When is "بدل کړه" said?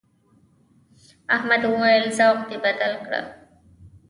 2.65-3.21